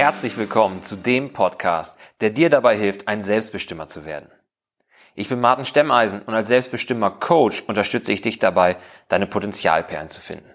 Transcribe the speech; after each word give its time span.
herzlich 0.00 0.38
willkommen 0.38 0.80
zu 0.80 0.96
dem 0.96 1.34
Podcast, 1.34 1.98
der 2.22 2.30
dir 2.30 2.48
dabei 2.48 2.74
hilft, 2.74 3.06
ein 3.06 3.22
Selbstbestimmer 3.22 3.86
zu 3.86 4.06
werden. 4.06 4.30
Ich 5.14 5.28
bin 5.28 5.42
Martin 5.42 5.66
Stemmeisen 5.66 6.22
und 6.22 6.32
als 6.32 6.48
Selbstbestimmer 6.48 7.10
Coach 7.10 7.64
unterstütze 7.66 8.10
ich 8.10 8.22
dich 8.22 8.38
dabei, 8.38 8.78
deine 9.08 9.26
Potenzialperlen 9.26 10.08
zu 10.08 10.18
finden. 10.18 10.48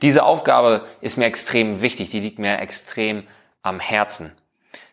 Diese 0.00 0.22
Aufgabe 0.22 0.86
ist 1.00 1.16
mir 1.16 1.24
extrem 1.24 1.82
wichtig, 1.82 2.10
die 2.10 2.20
liegt 2.20 2.38
mir 2.38 2.60
extrem 2.60 3.26
am 3.62 3.80
Herzen. 3.80 4.30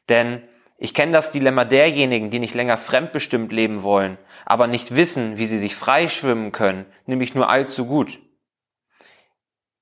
Denn 0.10 0.42
ich 0.80 0.96
kenne 0.96 1.12
das 1.12 1.32
Dilemma 1.32 1.64
derjenigen, 1.64 2.32
die 2.32 2.40
nicht 2.40 2.56
länger 2.56 2.80
fremdbestimmt 2.80 3.52
leben 3.52 3.84
wollen, 3.84 4.18
aber 4.46 4.66
nicht 4.66 4.96
wissen, 4.96 5.38
wie 5.38 5.46
sie 5.46 5.60
sich 5.60 5.76
freischwimmen 5.76 6.52
können, 6.52 6.88
nämlich 7.06 7.36
nur 7.36 7.50
allzu 7.50 7.86
gut. 7.86 8.18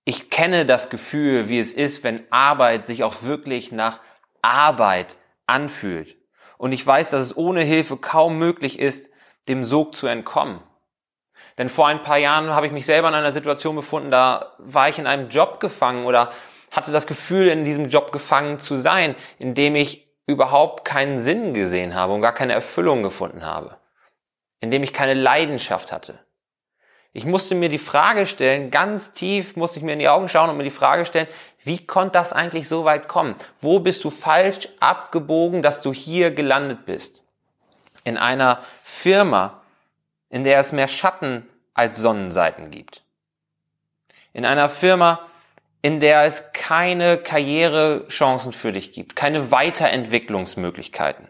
Ich 0.10 0.30
kenne 0.30 0.66
das 0.66 0.90
Gefühl, 0.90 1.50
wie 1.50 1.60
es 1.60 1.74
ist, 1.74 2.02
wenn 2.06 2.24
Arbeit 2.32 2.88
sich 2.88 3.04
auch 3.04 3.24
wirklich 3.24 3.74
nach 3.74 4.00
Arbeit 4.42 5.18
anfühlt. 5.48 6.16
Und 6.58 6.72
ich 6.72 6.88
weiß, 6.88 7.10
dass 7.10 7.20
es 7.20 7.36
ohne 7.36 7.62
Hilfe 7.62 7.98
kaum 7.98 8.38
möglich 8.38 8.80
ist, 8.80 9.10
dem 9.50 9.66
Sog 9.66 9.96
zu 9.98 10.08
entkommen. 10.08 10.64
Denn 11.58 11.68
vor 11.68 11.88
ein 11.88 12.02
paar 12.02 12.20
Jahren 12.20 12.52
habe 12.52 12.68
ich 12.68 12.72
mich 12.72 12.86
selber 12.86 13.10
in 13.10 13.16
einer 13.16 13.34
Situation 13.34 13.76
befunden, 13.76 14.10
da 14.10 14.54
war 14.60 14.88
ich 14.88 14.98
in 14.98 15.08
einem 15.08 15.28
Job 15.28 15.60
gefangen 15.60 16.06
oder 16.06 16.32
hatte 16.72 16.94
das 16.94 17.06
Gefühl, 17.06 17.50
in 17.50 17.66
diesem 17.66 17.90
Job 17.90 18.14
gefangen 18.14 18.60
zu 18.60 18.78
sein, 18.78 19.14
in 19.40 19.56
dem 19.56 19.76
ich 19.76 20.08
überhaupt 20.26 20.86
keinen 20.86 21.20
Sinn 21.20 21.54
gesehen 21.54 21.96
habe 21.96 22.14
und 22.14 22.22
gar 22.22 22.34
keine 22.34 22.54
Erfüllung 22.54 23.04
gefunden 23.04 23.46
habe, 23.46 23.76
in 24.62 24.72
dem 24.72 24.84
ich 24.84 24.94
keine 24.94 25.16
Leidenschaft 25.16 25.92
hatte. 25.92 26.26
Ich 27.14 27.26
musste 27.26 27.56
mir 27.56 27.70
die 27.70 27.78
Frage 27.78 28.26
stellen, 28.26 28.70
ganz 28.70 29.12
tief 29.12 29.56
musste 29.56 29.80
ich 29.80 29.84
mir 29.84 29.94
in 29.94 30.00
die 30.00 30.10
Augen 30.10 30.30
schauen 30.30 30.50
und 30.50 30.58
mir 30.58 30.64
die 30.64 30.70
Frage 30.70 31.06
stellen, 31.06 31.28
wie 31.64 31.86
konnte 31.86 32.14
das 32.14 32.32
eigentlich 32.32 32.68
so 32.68 32.86
weit 32.86 33.08
kommen? 33.08 33.36
Wo 33.60 33.80
bist 33.80 34.04
du 34.04 34.10
falsch 34.10 34.70
abgebogen, 34.80 35.62
dass 35.62 35.82
du 35.82 35.94
hier 35.94 36.32
gelandet 36.32 36.86
bist? 36.86 37.24
In 38.04 38.18
einer 38.18 38.62
Firma, 38.84 39.62
in 40.30 40.44
der 40.44 40.60
es 40.60 40.72
mehr 40.72 40.88
Schatten 40.88 41.48
als 41.74 41.98
Sonnenseiten 41.98 42.72
gibt. 42.72 43.04
In 44.34 44.46
einer 44.46 44.70
Firma, 44.70 45.28
in 45.82 46.00
der 46.00 46.24
es 46.24 46.52
keine 46.54 47.18
Karrierechancen 47.18 48.54
für 48.54 48.72
dich 48.72 48.92
gibt, 48.92 49.16
keine 49.16 49.52
Weiterentwicklungsmöglichkeiten. 49.52 51.28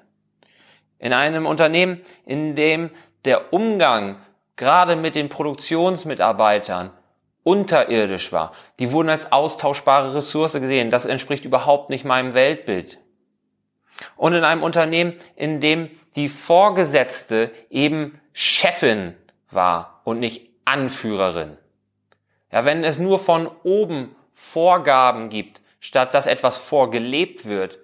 In 1.00 1.14
einem 1.14 1.45
Unternehmen, 1.45 2.02
in 2.25 2.56
dem 2.56 2.89
der 3.25 3.53
Umgang 3.53 4.19
gerade 4.58 4.95
mit 4.95 5.16
den 5.16 5.30
Produktionsmitarbeitern 5.30 6.91
unterirdisch 7.44 8.33
war. 8.33 8.52
Die 8.80 8.91
wurden 8.91 9.09
als 9.09 9.31
austauschbare 9.31 10.13
Ressource 10.13 10.53
gesehen. 10.53 10.91
Das 10.91 11.05
entspricht 11.05 11.45
überhaupt 11.45 11.89
nicht 11.89 12.03
meinem 12.03 12.33
Weltbild. 12.33 13.00
Und 14.17 14.33
in 14.33 14.44
einem 14.44 14.63
Unternehmen, 14.63 15.13
in 15.35 15.61
dem 15.61 15.89
die 16.16 16.28
Vorgesetzte 16.28 17.52
eben 17.69 18.19
Chefin 18.33 19.16
war 19.50 20.02
und 20.03 20.19
nicht 20.19 20.50
Anführerin. 20.66 21.58
Ja, 22.52 22.66
wenn 22.66 22.83
es 22.83 23.00
nur 23.00 23.19
von 23.19 23.50
oben 23.63 24.16
Vorgaben 24.33 25.30
gibt, 25.30 25.61
statt 25.80 26.13
dass 26.13 26.28
etwas 26.28 26.58
vorgelebt 26.58 27.45
wird, 27.45 27.80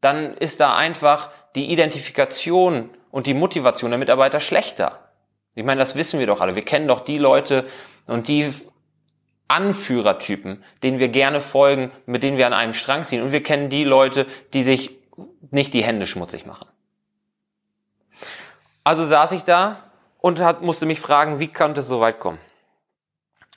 dann 0.00 0.34
ist 0.34 0.60
da 0.60 0.76
einfach 0.76 1.30
die 1.54 1.72
Identifikation 1.72 2.90
und 3.10 3.26
die 3.26 3.34
Motivation 3.34 3.90
der 3.90 3.98
Mitarbeiter 3.98 4.38
schlechter. 4.38 5.07
Ich 5.58 5.64
meine, 5.64 5.80
das 5.80 5.96
wissen 5.96 6.20
wir 6.20 6.28
doch 6.28 6.40
alle. 6.40 6.54
Wir 6.54 6.64
kennen 6.64 6.86
doch 6.86 7.00
die 7.00 7.18
Leute 7.18 7.66
und 8.06 8.28
die 8.28 8.48
Anführertypen, 9.48 10.62
denen 10.84 11.00
wir 11.00 11.08
gerne 11.08 11.40
folgen, 11.40 11.90
mit 12.06 12.22
denen 12.22 12.36
wir 12.36 12.46
an 12.46 12.52
einem 12.52 12.74
Strang 12.74 13.02
ziehen. 13.02 13.22
Und 13.22 13.32
wir 13.32 13.42
kennen 13.42 13.68
die 13.68 13.82
Leute, 13.82 14.26
die 14.52 14.62
sich 14.62 14.96
nicht 15.50 15.74
die 15.74 15.82
Hände 15.82 16.06
schmutzig 16.06 16.46
machen. 16.46 16.68
Also 18.84 19.04
saß 19.04 19.32
ich 19.32 19.42
da 19.42 19.82
und 20.18 20.38
hat, 20.38 20.62
musste 20.62 20.86
mich 20.86 21.00
fragen, 21.00 21.40
wie 21.40 21.48
konnte 21.48 21.80
es 21.80 21.88
so 21.88 22.00
weit 22.00 22.20
kommen? 22.20 22.38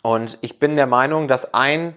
Und 0.01 0.39
ich 0.41 0.57
bin 0.57 0.75
der 0.77 0.87
Meinung, 0.87 1.27
dass 1.27 1.53
ein 1.53 1.95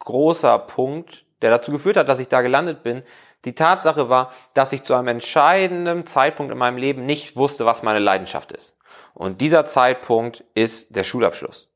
großer 0.00 0.58
Punkt, 0.58 1.24
der 1.42 1.50
dazu 1.50 1.70
geführt 1.70 1.96
hat, 1.96 2.08
dass 2.08 2.18
ich 2.18 2.26
da 2.26 2.42
gelandet 2.42 2.82
bin, 2.82 3.04
die 3.44 3.54
Tatsache 3.54 4.08
war, 4.08 4.32
dass 4.54 4.72
ich 4.72 4.82
zu 4.82 4.94
einem 4.94 5.08
entscheidenden 5.08 6.06
Zeitpunkt 6.06 6.52
in 6.52 6.58
meinem 6.58 6.76
Leben 6.76 7.06
nicht 7.06 7.36
wusste, 7.36 7.66
was 7.66 7.82
meine 7.82 7.98
Leidenschaft 7.98 8.52
ist. 8.52 8.76
Und 9.12 9.40
dieser 9.40 9.64
Zeitpunkt 9.64 10.44
ist 10.54 10.94
der 10.94 11.04
Schulabschluss 11.04 11.70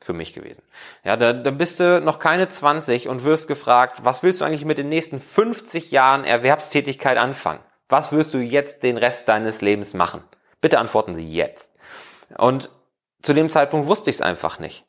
für 0.00 0.12
mich 0.12 0.34
gewesen. 0.34 0.62
Ja, 1.02 1.16
da, 1.16 1.32
da 1.32 1.50
bist 1.50 1.80
du 1.80 2.00
noch 2.00 2.18
keine 2.18 2.48
20 2.48 3.08
und 3.08 3.24
wirst 3.24 3.48
gefragt, 3.48 4.00
was 4.04 4.22
willst 4.22 4.40
du 4.40 4.44
eigentlich 4.44 4.64
mit 4.64 4.78
den 4.78 4.88
nächsten 4.88 5.18
50 5.18 5.90
Jahren 5.90 6.24
Erwerbstätigkeit 6.24 7.16
anfangen? 7.16 7.60
Was 7.88 8.12
wirst 8.12 8.34
du 8.34 8.38
jetzt 8.38 8.82
den 8.82 8.96
Rest 8.96 9.28
deines 9.28 9.60
Lebens 9.60 9.94
machen? 9.94 10.22
Bitte 10.60 10.78
antworten 10.78 11.14
Sie 11.14 11.26
jetzt. 11.26 11.78
Und 12.36 12.70
zu 13.22 13.32
dem 13.32 13.50
Zeitpunkt 13.50 13.86
wusste 13.86 14.10
ich 14.10 14.16
es 14.16 14.22
einfach 14.22 14.58
nicht. 14.58 14.84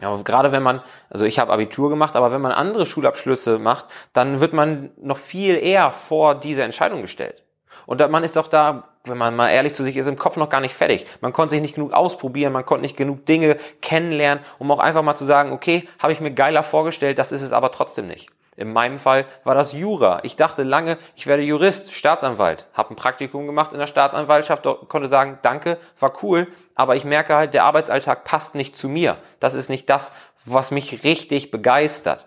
Ja, 0.00 0.14
gerade 0.22 0.52
wenn 0.52 0.62
man, 0.62 0.82
also 1.10 1.24
ich 1.24 1.38
habe 1.38 1.52
Abitur 1.52 1.90
gemacht, 1.90 2.16
aber 2.16 2.32
wenn 2.32 2.40
man 2.40 2.52
andere 2.52 2.86
Schulabschlüsse 2.86 3.58
macht, 3.58 3.86
dann 4.12 4.40
wird 4.40 4.52
man 4.52 4.90
noch 4.96 5.16
viel 5.16 5.56
eher 5.56 5.90
vor 5.90 6.34
diese 6.34 6.62
Entscheidung 6.62 7.02
gestellt. 7.02 7.42
Und 7.86 8.00
man 8.10 8.24
ist 8.24 8.38
auch 8.38 8.48
da, 8.48 8.88
wenn 9.04 9.18
man 9.18 9.36
mal 9.36 9.50
ehrlich 9.50 9.74
zu 9.74 9.84
sich 9.84 9.96
ist, 9.96 10.06
im 10.06 10.16
Kopf 10.16 10.36
noch 10.36 10.48
gar 10.48 10.60
nicht 10.60 10.74
fertig. 10.74 11.06
Man 11.20 11.32
konnte 11.32 11.50
sich 11.50 11.60
nicht 11.60 11.74
genug 11.74 11.92
ausprobieren, 11.92 12.52
man 12.52 12.64
konnte 12.64 12.82
nicht 12.82 12.96
genug 12.96 13.26
Dinge 13.26 13.56
kennenlernen, 13.80 14.44
um 14.58 14.70
auch 14.70 14.78
einfach 14.78 15.02
mal 15.02 15.14
zu 15.14 15.24
sagen, 15.24 15.52
okay, 15.52 15.88
habe 15.98 16.12
ich 16.12 16.20
mir 16.20 16.32
geiler 16.32 16.62
vorgestellt, 16.62 17.18
das 17.18 17.32
ist 17.32 17.42
es 17.42 17.52
aber 17.52 17.70
trotzdem 17.70 18.08
nicht. 18.08 18.30
In 18.56 18.72
meinem 18.72 18.98
Fall 18.98 19.26
war 19.44 19.54
das 19.54 19.74
Jura. 19.74 20.20
Ich 20.22 20.36
dachte 20.36 20.62
lange, 20.62 20.96
ich 21.14 21.26
werde 21.26 21.42
Jurist, 21.42 21.92
Staatsanwalt. 21.92 22.66
Habe 22.72 22.94
ein 22.94 22.96
Praktikum 22.96 23.46
gemacht 23.46 23.72
in 23.72 23.78
der 23.78 23.86
Staatsanwaltschaft, 23.86 24.64
konnte 24.88 25.08
sagen, 25.08 25.38
danke, 25.42 25.78
war 26.00 26.12
cool, 26.22 26.48
aber 26.74 26.96
ich 26.96 27.04
merke 27.04 27.34
halt, 27.34 27.52
der 27.52 27.64
Arbeitsalltag 27.64 28.24
passt 28.24 28.54
nicht 28.54 28.76
zu 28.76 28.88
mir. 28.88 29.18
Das 29.40 29.54
ist 29.54 29.68
nicht 29.68 29.90
das, 29.90 30.12
was 30.44 30.70
mich 30.70 31.04
richtig 31.04 31.50
begeistert. 31.50 32.26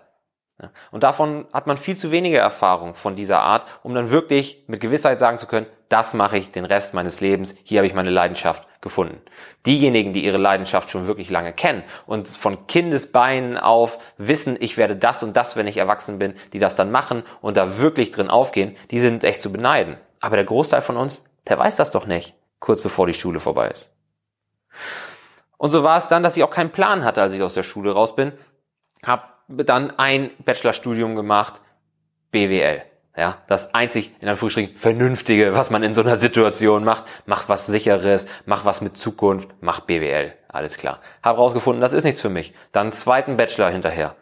Und 0.91 1.03
davon 1.03 1.47
hat 1.53 1.67
man 1.67 1.77
viel 1.77 1.95
zu 1.97 2.11
wenige 2.11 2.37
Erfahrung 2.37 2.93
von 2.93 3.15
dieser 3.15 3.39
Art, 3.39 3.65
um 3.81 3.95
dann 3.95 4.11
wirklich 4.11 4.63
mit 4.67 4.81
Gewissheit 4.81 5.19
sagen 5.19 5.37
zu 5.37 5.47
können, 5.47 5.67
das 5.87 6.13
mache 6.13 6.37
ich 6.37 6.51
den 6.51 6.65
Rest 6.65 6.93
meines 6.93 7.21
Lebens, 7.21 7.55
hier 7.63 7.79
habe 7.79 7.87
ich 7.87 7.93
meine 7.93 8.09
Leidenschaft 8.09 8.67
gefunden. 8.81 9.21
Diejenigen, 9.65 10.13
die 10.13 10.23
ihre 10.23 10.37
Leidenschaft 10.37 10.89
schon 10.89 11.07
wirklich 11.07 11.29
lange 11.29 11.53
kennen 11.53 11.83
und 12.05 12.27
von 12.27 12.67
Kindesbeinen 12.67 13.57
auf 13.57 13.99
wissen, 14.17 14.57
ich 14.59 14.77
werde 14.77 14.95
das 14.95 15.21
und 15.23 15.35
das, 15.35 15.55
wenn 15.55 15.67
ich 15.67 15.77
erwachsen 15.77 16.19
bin, 16.19 16.33
die 16.53 16.59
das 16.59 16.75
dann 16.75 16.91
machen 16.91 17.23
und 17.41 17.57
da 17.57 17.77
wirklich 17.79 18.11
drin 18.11 18.29
aufgehen, 18.29 18.77
die 18.91 18.99
sind 18.99 19.23
echt 19.23 19.41
zu 19.41 19.51
beneiden. 19.51 19.97
Aber 20.21 20.35
der 20.35 20.45
Großteil 20.45 20.81
von 20.81 20.97
uns, 20.97 21.25
der 21.47 21.57
weiß 21.57 21.75
das 21.75 21.91
doch 21.91 22.05
nicht, 22.05 22.35
kurz 22.59 22.81
bevor 22.81 23.07
die 23.07 23.13
Schule 23.13 23.39
vorbei 23.39 23.69
ist. 23.69 23.93
Und 25.57 25.71
so 25.71 25.83
war 25.83 25.97
es 25.97 26.07
dann, 26.07 26.23
dass 26.23 26.37
ich 26.37 26.43
auch 26.43 26.49
keinen 26.49 26.71
Plan 26.71 27.03
hatte, 27.03 27.21
als 27.21 27.33
ich 27.33 27.41
aus 27.41 27.53
der 27.53 27.63
Schule 27.63 27.91
raus 27.91 28.15
bin, 28.15 28.31
habe 29.03 29.23
dann 29.47 29.97
ein 29.97 30.31
Bachelorstudium 30.45 31.15
gemacht, 31.15 31.59
BWL. 32.31 32.83
Ja, 33.17 33.37
das 33.47 33.73
einzig, 33.73 34.15
in 34.21 34.29
Anführungsstrichen, 34.29 34.77
Vernünftige, 34.77 35.53
was 35.53 35.71
man 35.71 35.83
in 35.83 35.93
so 35.93 36.01
einer 36.01 36.15
Situation 36.15 36.83
macht. 36.83 37.03
Mach 37.25 37.49
was 37.49 37.65
Sicheres, 37.65 38.27
mach 38.45 38.65
was 38.65 38.81
mit 38.81 38.97
Zukunft, 38.97 39.49
mach 39.61 39.81
BWL. 39.81 40.33
Alles 40.47 40.77
klar. 40.77 40.99
Hab 41.21 41.37
rausgefunden, 41.37 41.81
das 41.81 41.93
ist 41.93 42.05
nichts 42.05 42.21
für 42.21 42.29
mich. 42.29 42.53
Dann 42.71 42.91
zweiten 42.91 43.35
Bachelor 43.35 43.71
hinterher. 43.71 44.15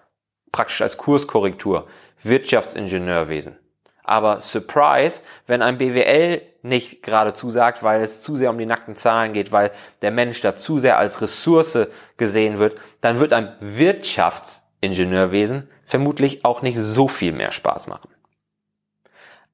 Praktisch 0.52 0.82
als 0.82 0.98
Kurskorrektur. 0.98 1.88
Wirtschaftsingenieurwesen. 2.24 3.60
Aber 4.04 4.40
Surprise, 4.40 5.22
wenn 5.48 5.62
ein 5.62 5.78
BWL 5.78 6.42
nicht 6.64 7.04
gerade 7.04 7.34
zusagt, 7.34 7.84
weil 7.84 8.02
es 8.02 8.22
zu 8.22 8.38
sehr 8.38 8.50
um 8.50 8.58
die 8.58 8.66
nackten 8.66 8.96
Zahlen 8.96 9.34
geht, 9.34 9.52
weil 9.52 9.72
der 10.02 10.12
Mensch 10.12 10.42
da 10.42 10.56
zu 10.56 10.80
sehr 10.80 10.98
als 10.98 11.22
Ressource 11.22 11.88
gesehen 12.16 12.58
wird, 12.58 12.80
dann 13.02 13.20
wird 13.20 13.34
ein 13.34 13.56
Wirtschaftsingenieurwesen 13.60 15.70
vermutlich 15.84 16.46
auch 16.46 16.62
nicht 16.62 16.78
so 16.78 17.08
viel 17.08 17.34
mehr 17.34 17.52
Spaß 17.52 17.88
machen. 17.88 18.10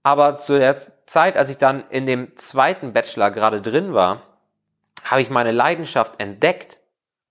Aber 0.03 0.38
zu 0.38 0.59
der 0.59 0.75
Zeit, 1.05 1.38
als 1.38 1.50
ich 1.50 1.57
dann 1.57 1.89
in 1.89 2.05
dem 2.05 2.35
zweiten 2.35 2.91
Bachelor 2.94 3.31
gerade 3.31 3.61
drin 3.61 3.94
war, 3.94 4.21
habe 5.05 5.21
ich 5.21 5.29
meine 5.29 5.51
Leidenschaft 5.51 6.19
entdeckt, 6.19 6.81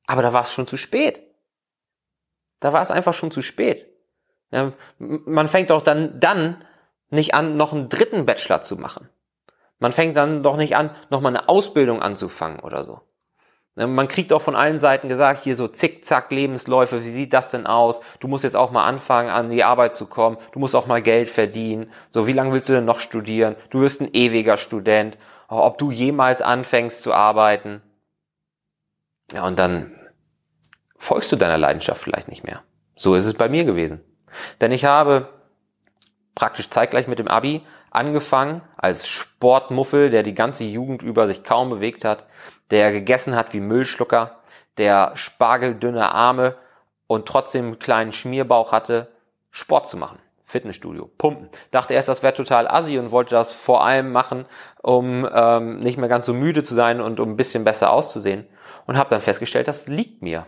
aber 0.07 0.23
da 0.23 0.33
war 0.33 0.43
es 0.43 0.53
schon 0.53 0.67
zu 0.67 0.77
spät. 0.77 1.23
Da 2.61 2.73
war 2.73 2.83
es 2.83 2.91
einfach 2.91 3.15
schon 3.15 3.31
zu 3.31 3.43
spät. 3.43 3.89
Ja, 4.51 4.73
man 4.99 5.49
fängt 5.49 5.71
doch 5.71 5.83
dann, 5.83 6.19
dann 6.21 6.65
nicht 7.11 7.35
an, 7.35 7.57
noch 7.57 7.73
einen 7.73 7.89
dritten 7.89 8.25
Bachelor 8.27 8.63
zu 8.63 8.77
machen. 8.77 9.09
Man 9.79 9.93
fängt 9.93 10.17
dann 10.17 10.43
doch 10.43 10.57
nicht 10.57 10.77
an, 10.77 10.95
nochmal 11.11 11.37
eine 11.37 11.49
Ausbildung 11.49 12.01
anzufangen 12.01 12.61
oder 12.61 12.85
so. 12.85 13.01
Ne, 13.75 13.87
man 13.87 14.09
kriegt 14.09 14.33
auch 14.33 14.43
von 14.43 14.55
allen 14.55 14.81
Seiten 14.81 15.09
gesagt, 15.09 15.43
hier 15.43 15.57
so 15.57 15.67
zickzack 15.67 16.31
Lebensläufe, 16.31 17.03
wie 17.03 17.11
sieht 17.11 17.33
das 17.33 17.51
denn 17.51 17.67
aus? 17.67 18.01
Du 18.21 18.29
musst 18.29 18.45
jetzt 18.45 18.57
auch 18.57 18.71
mal 18.71 18.87
anfangen, 18.87 19.31
an 19.31 19.51
die 19.51 19.65
Arbeit 19.65 19.95
zu 19.95 20.07
kommen. 20.07 20.37
Du 20.53 20.59
musst 20.59 20.77
auch 20.77 20.87
mal 20.87 21.01
Geld 21.01 21.31
verdienen. 21.31 21.91
So, 22.11 22.27
wie 22.27 22.33
lange 22.33 22.53
willst 22.53 22.69
du 22.69 22.75
denn 22.75 22.85
noch 22.85 23.01
studieren? 23.01 23.57
Du 23.71 23.81
wirst 23.81 24.03
ein 24.03 24.13
ewiger 24.13 24.59
Student. 24.59 25.17
Oh, 25.49 25.57
ob 25.57 25.79
du 25.79 25.91
jemals 25.91 26.43
anfängst 26.43 27.03
zu 27.03 27.15
arbeiten? 27.15 27.81
Ja, 29.33 29.47
und 29.47 29.59
dann 29.59 29.99
folgst 30.99 31.33
du 31.33 31.37
deiner 31.37 31.59
Leidenschaft 31.59 32.03
vielleicht 32.03 32.29
nicht 32.29 32.45
mehr. 32.45 32.63
So 32.95 33.15
ist 33.15 33.25
es 33.25 33.35
bei 33.35 33.49
mir 33.49 33.65
gewesen. 33.65 34.01
Denn 34.61 34.71
ich 34.73 34.85
habe 34.85 35.29
praktisch 36.35 36.69
zeitgleich 36.69 37.09
mit 37.09 37.19
dem 37.19 37.29
Abi 37.29 37.63
angefangen 37.91 38.63
als 38.77 39.09
Sportmuffel, 39.09 40.11
der 40.11 40.23
die 40.23 40.35
ganze 40.35 40.65
Jugend 40.65 41.03
über 41.03 41.27
sich 41.27 41.45
kaum 41.45 41.71
bewegt 41.71 42.05
hat, 42.05 42.27
der 42.73 42.91
gegessen 42.91 43.37
hat 43.37 43.53
wie 43.53 43.61
Müllschlucker, 43.61 44.41
der 44.79 45.13
spargeldünne 45.15 46.13
Arme 46.13 46.57
und 47.07 47.27
trotzdem 47.27 47.67
einen 47.67 47.79
kleinen 47.79 48.13
Schmierbauch 48.13 48.73
hatte, 48.73 49.09
Sport 49.51 49.87
zu 49.87 49.97
machen. 49.97 50.19
Fitnessstudio, 50.43 51.09
pumpen. 51.19 51.51
Dachte 51.71 51.95
erst, 51.95 52.09
das 52.09 52.23
wäre 52.23 52.35
total 52.35 52.67
assi 52.67 52.99
und 52.99 53.11
wollte 53.11 53.35
das 53.35 53.53
vor 53.53 53.85
allem 53.85 54.11
machen, 54.11 54.47
um 54.83 55.29
ähm, 55.33 55.79
nicht 55.81 55.99
mehr 55.99 56.09
ganz 56.09 56.27
so 56.27 56.35
müde 56.35 56.63
zu 56.63 56.75
sein 56.75 57.01
und 57.01 57.21
um 57.21 57.31
ein 57.31 57.37
bisschen 57.37 57.63
besser 57.63 57.93
auszusehen. 57.93 58.47
Und 58.87 58.97
habe 58.97 59.11
dann 59.11 59.21
festgestellt, 59.21 59.69
das 59.69 59.87
liegt 59.87 60.23
mir. 60.23 60.47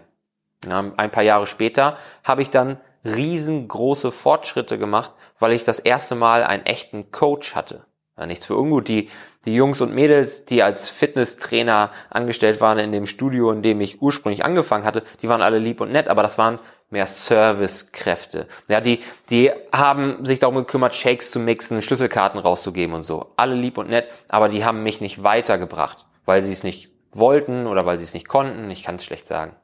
Ein 0.68 1.10
paar 1.10 1.22
Jahre 1.22 1.46
später 1.46 1.98
habe 2.24 2.42
ich 2.42 2.50
dann 2.50 2.80
riesengroße 3.04 4.10
Fortschritte 4.10 4.78
gemacht, 4.78 5.12
weil 5.38 5.52
ich 5.52 5.62
das 5.62 5.78
erste 5.78 6.14
Mal 6.14 6.42
einen 6.42 6.64
echten 6.64 7.12
Coach 7.12 7.54
hatte. 7.54 7.84
Ja, 8.16 8.26
nichts 8.26 8.46
für 8.46 8.56
ungut. 8.56 8.86
Die, 8.86 9.10
die 9.44 9.54
Jungs 9.54 9.80
und 9.80 9.92
Mädels, 9.92 10.44
die 10.44 10.62
als 10.62 10.88
Fitnesstrainer 10.88 11.90
angestellt 12.10 12.60
waren 12.60 12.78
in 12.78 12.92
dem 12.92 13.06
Studio, 13.06 13.50
in 13.50 13.62
dem 13.62 13.80
ich 13.80 14.00
ursprünglich 14.00 14.44
angefangen 14.44 14.84
hatte, 14.84 15.02
die 15.20 15.28
waren 15.28 15.42
alle 15.42 15.58
lieb 15.58 15.80
und 15.80 15.90
nett, 15.90 16.06
aber 16.08 16.22
das 16.22 16.38
waren 16.38 16.60
mehr 16.90 17.06
Servicekräfte. 17.06 18.46
Ja, 18.68 18.80
die, 18.80 19.02
die 19.30 19.50
haben 19.72 20.24
sich 20.24 20.38
darum 20.38 20.54
gekümmert, 20.54 20.94
Shakes 20.94 21.32
zu 21.32 21.40
mixen, 21.40 21.82
Schlüsselkarten 21.82 22.38
rauszugeben 22.38 22.94
und 22.94 23.02
so. 23.02 23.32
Alle 23.36 23.56
lieb 23.56 23.78
und 23.78 23.90
nett, 23.90 24.08
aber 24.28 24.48
die 24.48 24.64
haben 24.64 24.84
mich 24.84 25.00
nicht 25.00 25.24
weitergebracht, 25.24 26.06
weil 26.24 26.44
sie 26.44 26.52
es 26.52 26.62
nicht 26.62 26.90
wollten 27.10 27.66
oder 27.66 27.84
weil 27.84 27.98
sie 27.98 28.04
es 28.04 28.14
nicht 28.14 28.28
konnten. 28.28 28.70
Ich 28.70 28.84
kann 28.84 28.94
es 28.94 29.04
schlecht 29.04 29.26
sagen. 29.26 29.56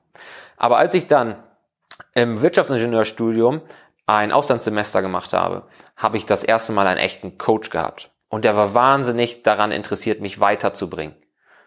Aber 0.56 0.78
als 0.78 0.94
ich 0.94 1.06
dann 1.06 1.36
im 2.14 2.42
Wirtschaftsingenieurstudium 2.42 3.60
ein 4.06 4.32
Auslandssemester 4.32 5.02
gemacht 5.02 5.32
habe, 5.32 5.62
habe 5.96 6.16
ich 6.16 6.26
das 6.26 6.42
erste 6.42 6.72
Mal 6.72 6.88
einen 6.88 6.98
echten 6.98 7.38
Coach 7.38 7.70
gehabt. 7.70 8.10
Und 8.30 8.44
der 8.44 8.56
war 8.56 8.74
wahnsinnig 8.74 9.42
daran 9.42 9.72
interessiert, 9.72 10.20
mich 10.20 10.40
weiterzubringen. 10.40 11.16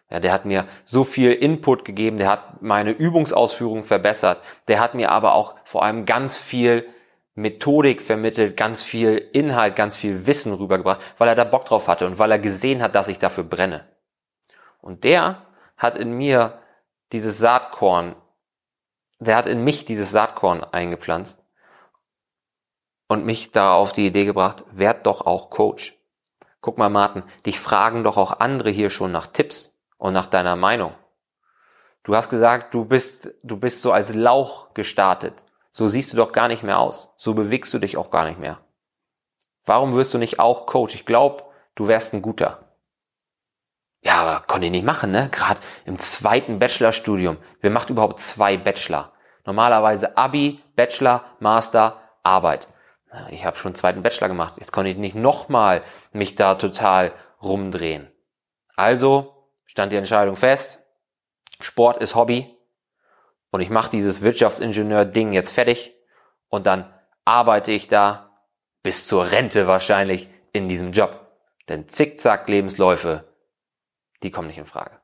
Ja, 0.09 0.19
der 0.19 0.31
hat 0.31 0.45
mir 0.45 0.65
so 0.85 1.03
viel 1.03 1.31
Input 1.31 1.85
gegeben, 1.85 2.17
der 2.17 2.29
hat 2.29 2.61
meine 2.61 2.91
Übungsausführung 2.91 3.83
verbessert, 3.83 4.41
der 4.67 4.79
hat 4.79 4.95
mir 4.95 5.11
aber 5.11 5.33
auch 5.33 5.55
vor 5.65 5.83
allem 5.83 6.05
ganz 6.05 6.37
viel 6.37 6.87
Methodik 7.35 8.01
vermittelt, 8.01 8.55
ganz 8.55 8.81
viel 8.81 9.17
Inhalt, 9.33 9.75
ganz 9.75 9.95
viel 9.95 10.25
Wissen 10.25 10.53
rübergebracht, 10.53 11.01
weil 11.17 11.27
er 11.27 11.35
da 11.35 11.43
Bock 11.43 11.65
drauf 11.65 11.87
hatte 11.87 12.05
und 12.05 12.17
weil 12.17 12.31
er 12.31 12.39
gesehen 12.39 12.81
hat, 12.81 12.95
dass 12.95 13.07
ich 13.07 13.19
dafür 13.19 13.43
brenne. 13.43 13.87
Und 14.81 15.03
der 15.03 15.41
hat 15.75 15.97
in 15.97 16.13
mir 16.13 16.59
dieses 17.11 17.39
Saatkorn, 17.39 18.15
der 19.19 19.35
hat 19.35 19.47
in 19.47 19.63
mich 19.63 19.83
dieses 19.85 20.11
Saatkorn 20.11 20.63
eingepflanzt 20.63 21.43
und 23.07 23.25
mich 23.25 23.51
da 23.51 23.73
auf 23.73 23.93
die 23.93 24.05
Idee 24.05 24.25
gebracht, 24.25 24.63
werd 24.71 25.07
doch 25.07 25.25
auch 25.25 25.49
Coach. 25.49 25.97
Guck 26.63 26.77
mal, 26.77 26.89
Martin, 26.89 27.23
dich 27.45 27.59
fragen 27.59 28.05
doch 28.05 28.15
auch 28.15 28.39
andere 28.39 28.69
hier 28.69 28.89
schon 28.89 29.11
nach 29.11 29.27
Tipps 29.27 29.77
und 29.97 30.13
nach 30.13 30.27
deiner 30.27 30.55
Meinung. 30.55 30.93
Du 32.03 32.15
hast 32.15 32.29
gesagt, 32.29 32.73
du 32.73 32.85
bist, 32.85 33.31
du 33.43 33.57
bist 33.57 33.81
so 33.81 33.91
als 33.91 34.15
Lauch 34.15 34.73
gestartet. 34.73 35.33
So 35.71 35.89
siehst 35.89 36.13
du 36.13 36.17
doch 36.17 36.31
gar 36.31 36.47
nicht 36.47 36.63
mehr 36.63 36.79
aus. 36.79 37.13
So 37.17 37.33
bewegst 37.33 37.73
du 37.73 37.79
dich 37.79 37.97
auch 37.97 38.11
gar 38.11 38.23
nicht 38.23 38.39
mehr. 38.39 38.61
Warum 39.65 39.93
wirst 39.93 40.13
du 40.13 40.17
nicht 40.17 40.39
auch 40.39 40.65
Coach? 40.65 40.95
Ich 40.95 41.05
glaube, 41.05 41.43
du 41.75 41.89
wärst 41.89 42.13
ein 42.13 42.21
guter. 42.21 42.59
Ja, 44.01 44.21
aber 44.21 44.45
konnte 44.47 44.67
ich 44.67 44.71
nicht 44.71 44.85
machen, 44.85 45.11
ne? 45.11 45.27
Gerade 45.33 45.59
im 45.83 45.99
zweiten 45.99 46.59
Bachelorstudium. 46.59 47.39
Wer 47.59 47.71
macht 47.71 47.89
überhaupt 47.89 48.21
zwei 48.21 48.55
Bachelor? 48.55 49.11
Normalerweise 49.45 50.15
Abi, 50.15 50.63
Bachelor, 50.77 51.25
Master, 51.39 51.99
Arbeit 52.23 52.69
ich 53.29 53.45
habe 53.45 53.57
schon 53.57 53.69
einen 53.69 53.75
zweiten 53.75 54.03
Bachelor 54.03 54.27
gemacht, 54.27 54.55
jetzt 54.57 54.71
konnte 54.71 54.89
ich 54.89 54.97
nicht 54.97 55.15
nochmal 55.15 55.83
mich 56.11 56.35
da 56.35 56.55
total 56.55 57.13
rumdrehen. 57.41 58.11
Also 58.75 59.49
stand 59.65 59.91
die 59.91 59.97
Entscheidung 59.97 60.35
fest, 60.35 60.79
Sport 61.59 61.97
ist 61.97 62.15
Hobby 62.15 62.57
und 63.51 63.61
ich 63.61 63.69
mache 63.69 63.91
dieses 63.91 64.21
Wirtschaftsingenieur-Ding 64.21 65.33
jetzt 65.33 65.51
fertig 65.51 65.95
und 66.49 66.65
dann 66.65 66.91
arbeite 67.25 67.71
ich 67.71 67.87
da 67.87 68.31
bis 68.81 69.07
zur 69.07 69.31
Rente 69.31 69.67
wahrscheinlich 69.67 70.27
in 70.51 70.67
diesem 70.67 70.91
Job. 70.91 71.19
Denn 71.69 71.87
Zickzack-Lebensläufe, 71.87 73.23
die 74.23 74.31
kommen 74.31 74.47
nicht 74.47 74.57
in 74.57 74.65
Frage. 74.65 74.99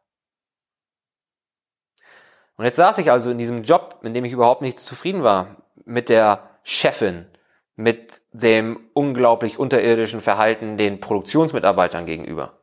Und 2.58 2.66
jetzt 2.66 2.76
saß 2.76 2.98
ich 2.98 3.10
also 3.10 3.32
in 3.32 3.38
diesem 3.38 3.64
Job, 3.64 4.00
in 4.04 4.14
dem 4.14 4.26
ich 4.26 4.34
überhaupt 4.34 4.62
nicht 4.62 4.80
zufrieden 4.80 5.24
war, 5.24 5.56
mit 5.86 6.10
der 6.10 6.60
Chefin, 6.64 7.26
mit 7.80 8.22
dem 8.34 8.90
unglaublich 8.92 9.58
unterirdischen 9.58 10.20
Verhalten 10.20 10.76
den 10.76 11.00
Produktionsmitarbeitern 11.00 12.06
gegenüber. 12.06 12.60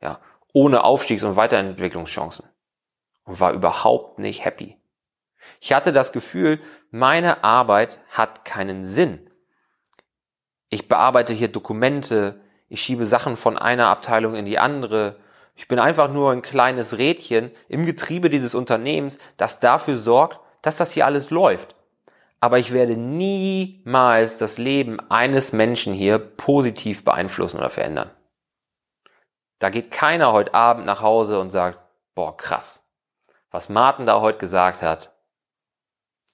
Ja, 0.00 0.20
ohne 0.54 0.84
Aufstiegs- 0.84 1.22
und 1.22 1.36
Weiterentwicklungschancen. 1.36 2.48
Und 3.24 3.40
war 3.40 3.52
überhaupt 3.52 4.18
nicht 4.18 4.42
happy. 4.42 4.78
Ich 5.60 5.74
hatte 5.74 5.92
das 5.92 6.12
Gefühl, 6.12 6.62
meine 6.90 7.44
Arbeit 7.44 8.00
hat 8.08 8.46
keinen 8.46 8.86
Sinn. 8.86 9.28
Ich 10.70 10.88
bearbeite 10.88 11.34
hier 11.34 11.48
Dokumente, 11.48 12.40
ich 12.70 12.80
schiebe 12.80 13.04
Sachen 13.04 13.36
von 13.36 13.58
einer 13.58 13.88
Abteilung 13.88 14.34
in 14.34 14.46
die 14.46 14.58
andere. 14.58 15.20
Ich 15.56 15.68
bin 15.68 15.78
einfach 15.78 16.10
nur 16.10 16.32
ein 16.32 16.40
kleines 16.40 16.96
Rädchen 16.96 17.50
im 17.68 17.84
Getriebe 17.84 18.30
dieses 18.30 18.54
Unternehmens, 18.54 19.18
das 19.36 19.60
dafür 19.60 19.98
sorgt, 19.98 20.40
dass 20.62 20.78
das 20.78 20.90
hier 20.90 21.04
alles 21.04 21.28
läuft 21.28 21.74
aber 22.44 22.58
ich 22.58 22.74
werde 22.74 22.94
niemals 22.94 24.36
das 24.36 24.58
Leben 24.58 25.00
eines 25.10 25.54
Menschen 25.54 25.94
hier 25.94 26.18
positiv 26.18 27.02
beeinflussen 27.02 27.56
oder 27.56 27.70
verändern. 27.70 28.10
Da 29.60 29.70
geht 29.70 29.90
keiner 29.90 30.30
heute 30.34 30.52
Abend 30.52 30.84
nach 30.84 31.00
Hause 31.00 31.40
und 31.40 31.52
sagt, 31.52 31.78
boah, 32.14 32.36
krass, 32.36 32.86
was 33.50 33.70
Martin 33.70 34.04
da 34.04 34.20
heute 34.20 34.36
gesagt 34.36 34.82
hat, 34.82 35.16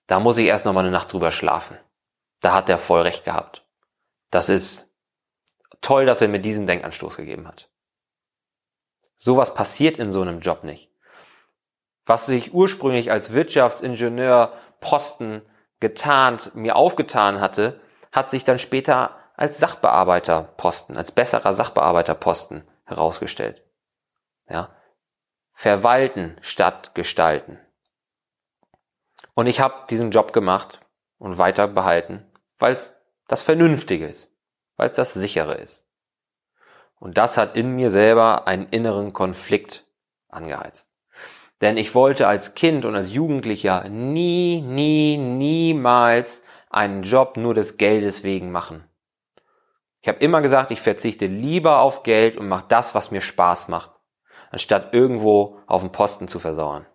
da 0.08 0.18
muss 0.18 0.36
ich 0.36 0.46
erst 0.46 0.64
noch 0.64 0.72
mal 0.72 0.80
eine 0.80 0.90
Nacht 0.90 1.12
drüber 1.12 1.30
schlafen. 1.30 1.78
Da 2.40 2.54
hat 2.54 2.68
er 2.68 2.78
voll 2.78 3.02
recht 3.02 3.24
gehabt. 3.24 3.64
Das 4.32 4.48
ist 4.48 4.92
toll, 5.80 6.06
dass 6.06 6.20
er 6.20 6.26
mir 6.26 6.40
diesen 6.40 6.66
Denkanstoß 6.66 7.18
gegeben 7.18 7.46
hat. 7.46 7.70
Sowas 9.14 9.54
passiert 9.54 9.96
in 9.96 10.10
so 10.10 10.22
einem 10.22 10.40
Job 10.40 10.64
nicht. 10.64 10.90
Was 12.04 12.26
sich 12.26 12.52
ursprünglich 12.52 13.12
als 13.12 13.32
Wirtschaftsingenieur 13.32 14.54
Posten 14.80 15.42
getarnt, 15.80 16.54
mir 16.54 16.76
aufgetan 16.76 17.40
hatte, 17.40 17.80
hat 18.12 18.30
sich 18.30 18.44
dann 18.44 18.58
später 18.58 19.16
als 19.36 19.58
Sachbearbeiterposten, 19.58 20.96
als 20.96 21.12
besserer 21.12 21.54
Sachbearbeiterposten 21.54 22.68
herausgestellt. 22.84 23.62
Ja. 24.48 24.74
Verwalten 25.52 26.36
statt 26.40 26.94
gestalten. 26.94 27.58
Und 29.34 29.46
ich 29.46 29.60
habe 29.60 29.86
diesen 29.88 30.10
Job 30.10 30.32
gemacht 30.32 30.80
und 31.18 31.38
weiter 31.38 31.68
behalten, 31.68 32.26
weil 32.58 32.72
es 32.72 32.92
das 33.28 33.42
Vernünftige 33.42 34.06
ist, 34.06 34.30
weil 34.76 34.90
es 34.90 34.96
das 34.96 35.14
Sichere 35.14 35.54
ist. 35.54 35.86
Und 36.98 37.16
das 37.16 37.38
hat 37.38 37.56
in 37.56 37.74
mir 37.74 37.90
selber 37.90 38.46
einen 38.46 38.68
inneren 38.68 39.12
Konflikt 39.12 39.86
angeheizt. 40.28 40.89
Denn 41.60 41.76
ich 41.76 41.94
wollte 41.94 42.26
als 42.26 42.54
Kind 42.54 42.84
und 42.84 42.94
als 42.94 43.12
Jugendlicher 43.12 43.88
nie, 43.88 44.62
nie, 44.62 45.18
niemals 45.18 46.42
einen 46.70 47.02
Job 47.02 47.36
nur 47.36 47.54
des 47.54 47.76
Geldes 47.76 48.24
wegen 48.24 48.50
machen. 48.50 48.84
Ich 50.00 50.08
habe 50.08 50.18
immer 50.20 50.40
gesagt, 50.40 50.70
ich 50.70 50.80
verzichte 50.80 51.26
lieber 51.26 51.80
auf 51.80 52.02
Geld 52.02 52.38
und 52.38 52.48
mache 52.48 52.64
das, 52.68 52.94
was 52.94 53.10
mir 53.10 53.20
Spaß 53.20 53.68
macht, 53.68 53.90
anstatt 54.50 54.94
irgendwo 54.94 55.58
auf 55.66 55.82
den 55.82 55.92
Posten 55.92 56.28
zu 56.28 56.38
versauern. 56.38 56.86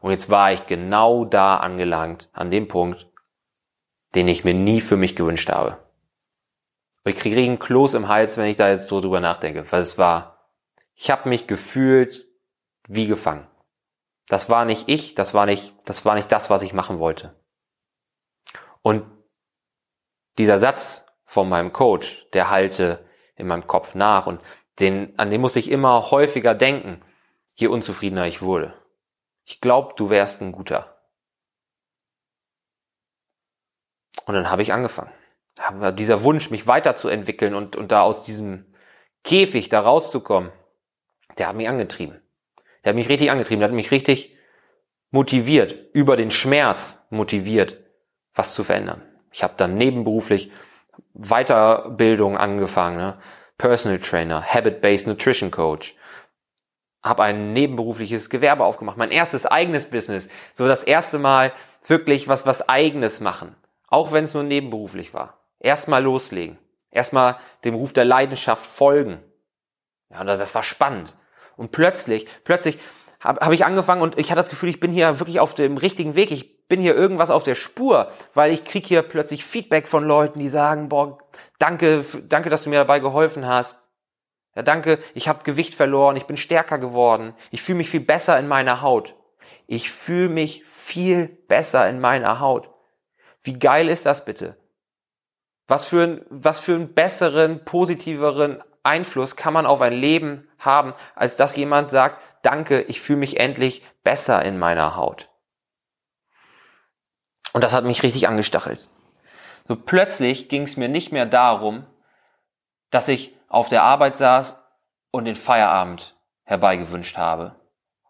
Und 0.00 0.10
jetzt 0.10 0.28
war 0.30 0.52
ich 0.52 0.66
genau 0.66 1.24
da 1.24 1.58
angelangt, 1.58 2.28
an 2.32 2.50
dem 2.50 2.66
Punkt, 2.66 3.06
den 4.14 4.26
ich 4.26 4.44
mir 4.44 4.54
nie 4.54 4.80
für 4.80 4.96
mich 4.96 5.14
gewünscht 5.14 5.50
habe. 5.50 5.78
Und 7.04 7.12
ich 7.12 7.20
kriege 7.20 7.40
einen 7.40 7.58
Kloß 7.58 7.94
im 7.94 8.08
Hals, 8.08 8.36
wenn 8.36 8.46
ich 8.46 8.56
da 8.56 8.68
jetzt 8.68 8.88
so 8.88 9.00
drüber 9.00 9.20
nachdenke, 9.20 9.70
weil 9.70 9.82
es 9.82 9.98
war, 9.98 10.38
ich 10.94 11.10
habe 11.10 11.28
mich 11.28 11.46
gefühlt 11.46 12.26
wie 12.88 13.06
gefangen. 13.06 13.46
Das 14.28 14.50
war 14.50 14.64
nicht 14.64 14.88
ich, 14.88 15.14
das 15.14 15.34
war 15.34 15.46
nicht, 15.46 15.74
das 15.84 16.04
war 16.04 16.14
nicht 16.14 16.30
das, 16.30 16.50
was 16.50 16.62
ich 16.62 16.74
machen 16.74 16.98
wollte. 16.98 17.34
Und 18.82 19.04
dieser 20.36 20.58
Satz 20.58 21.06
von 21.24 21.48
meinem 21.48 21.72
Coach, 21.72 22.26
der 22.32 22.50
halte 22.50 23.04
in 23.36 23.46
meinem 23.46 23.66
Kopf 23.66 23.94
nach 23.94 24.26
und 24.26 24.40
den, 24.78 25.18
an 25.18 25.30
den 25.30 25.40
muss 25.40 25.56
ich 25.56 25.70
immer 25.70 26.10
häufiger 26.10 26.54
denken, 26.54 27.02
je 27.54 27.66
unzufriedener 27.68 28.26
ich 28.26 28.42
wurde. 28.42 28.74
Ich 29.44 29.60
glaube, 29.60 29.94
du 29.96 30.10
wärst 30.10 30.40
ein 30.40 30.52
guter. 30.52 31.02
Und 34.26 34.34
dann 34.34 34.50
habe 34.50 34.62
ich 34.62 34.72
angefangen. 34.72 35.12
Dieser 35.94 36.22
Wunsch, 36.22 36.50
mich 36.50 36.66
weiterzuentwickeln 36.66 37.54
und, 37.54 37.74
und 37.74 37.90
da 37.90 38.02
aus 38.02 38.24
diesem 38.24 38.66
Käfig 39.24 39.68
da 39.70 39.80
rauszukommen, 39.80 40.52
der 41.38 41.48
hat 41.48 41.56
mich 41.56 41.68
angetrieben. 41.68 42.20
Der 42.84 42.90
hat 42.90 42.96
mich 42.96 43.08
richtig 43.08 43.30
angetrieben, 43.30 43.60
der 43.60 43.68
hat 43.68 43.74
mich 43.74 43.90
richtig 43.90 44.36
motiviert, 45.10 45.74
über 45.92 46.16
den 46.16 46.30
Schmerz 46.30 47.02
motiviert, 47.10 47.78
was 48.34 48.54
zu 48.54 48.64
verändern. 48.64 49.02
Ich 49.32 49.42
habe 49.42 49.54
dann 49.56 49.76
nebenberuflich 49.76 50.52
Weiterbildung 51.14 52.36
angefangen, 52.36 52.96
ne? 52.96 53.18
Personal 53.56 53.98
Trainer, 53.98 54.42
Habit-Based 54.42 55.08
Nutrition 55.08 55.50
Coach. 55.50 55.96
Habe 57.02 57.24
ein 57.24 57.52
nebenberufliches 57.52 58.30
Gewerbe 58.30 58.64
aufgemacht, 58.64 58.96
mein 58.96 59.10
erstes 59.10 59.46
eigenes 59.46 59.86
Business. 59.90 60.28
So 60.52 60.68
das 60.68 60.84
erste 60.84 61.18
Mal 61.18 61.52
wirklich 61.84 62.28
was, 62.28 62.46
was 62.46 62.68
eigenes 62.68 63.20
machen. 63.20 63.56
Auch 63.88 64.12
wenn 64.12 64.24
es 64.24 64.34
nur 64.34 64.44
nebenberuflich 64.44 65.14
war. 65.14 65.40
Erstmal 65.58 66.02
loslegen. 66.02 66.58
Erstmal 66.90 67.38
dem 67.64 67.74
Ruf 67.74 67.92
der 67.92 68.04
Leidenschaft 68.04 68.66
folgen. 68.66 69.22
Ja, 70.10 70.22
das 70.24 70.54
war 70.54 70.62
spannend. 70.62 71.16
Und 71.58 71.72
plötzlich, 71.72 72.26
plötzlich 72.44 72.78
habe 73.20 73.44
hab 73.44 73.52
ich 73.52 73.64
angefangen 73.64 74.00
und 74.00 74.16
ich 74.16 74.30
hatte 74.30 74.40
das 74.40 74.48
Gefühl, 74.48 74.68
ich 74.68 74.80
bin 74.80 74.92
hier 74.92 75.18
wirklich 75.18 75.40
auf 75.40 75.54
dem 75.54 75.76
richtigen 75.76 76.14
Weg. 76.14 76.30
Ich 76.30 76.68
bin 76.68 76.80
hier 76.80 76.94
irgendwas 76.94 77.30
auf 77.30 77.42
der 77.42 77.56
Spur, 77.56 78.10
weil 78.32 78.52
ich 78.52 78.64
krieg 78.64 78.86
hier 78.86 79.02
plötzlich 79.02 79.44
Feedback 79.44 79.88
von 79.88 80.04
Leuten, 80.04 80.38
die 80.38 80.48
sagen, 80.48 80.88
boah, 80.88 81.18
danke, 81.58 82.04
danke, 82.28 82.48
dass 82.48 82.62
du 82.62 82.70
mir 82.70 82.76
dabei 82.76 83.00
geholfen 83.00 83.46
hast. 83.46 83.88
Ja, 84.54 84.62
danke, 84.62 84.98
ich 85.14 85.28
habe 85.28 85.44
Gewicht 85.44 85.74
verloren, 85.74 86.16
ich 86.16 86.26
bin 86.26 86.36
stärker 86.36 86.78
geworden, 86.78 87.34
ich 87.50 87.60
fühle 87.60 87.78
mich 87.78 87.90
viel 87.90 88.00
besser 88.00 88.38
in 88.38 88.48
meiner 88.48 88.82
Haut. 88.82 89.14
Ich 89.66 89.90
fühle 89.90 90.28
mich 90.28 90.64
viel 90.64 91.28
besser 91.28 91.88
in 91.88 92.00
meiner 92.00 92.40
Haut. 92.40 92.70
Wie 93.42 93.58
geil 93.58 93.88
ist 93.88 94.06
das 94.06 94.24
bitte? 94.24 94.56
Was 95.66 95.86
für, 95.86 96.02
ein, 96.02 96.24
was 96.30 96.60
für 96.60 96.74
einen 96.74 96.94
besseren, 96.94 97.64
positiveren 97.64 98.62
Einfluss 98.82 99.36
kann 99.36 99.52
man 99.52 99.66
auf 99.66 99.80
ein 99.80 99.92
Leben 99.92 100.48
haben, 100.58 100.94
als 101.14 101.36
dass 101.36 101.56
jemand 101.56 101.90
sagt, 101.90 102.20
danke, 102.42 102.82
ich 102.82 103.00
fühle 103.00 103.20
mich 103.20 103.38
endlich 103.38 103.82
besser 104.04 104.44
in 104.44 104.58
meiner 104.58 104.96
Haut. 104.96 105.28
Und 107.52 107.64
das 107.64 107.72
hat 107.72 107.84
mich 107.84 108.02
richtig 108.02 108.28
angestachelt. 108.28 108.86
So 109.66 109.76
plötzlich 109.76 110.48
ging 110.48 110.62
es 110.62 110.76
mir 110.76 110.88
nicht 110.88 111.12
mehr 111.12 111.26
darum, 111.26 111.86
dass 112.90 113.08
ich 113.08 113.34
auf 113.48 113.68
der 113.68 113.82
Arbeit 113.82 114.16
saß 114.16 114.58
und 115.10 115.24
den 115.24 115.36
Feierabend 115.36 116.16
herbeigewünscht 116.44 117.16
habe 117.16 117.54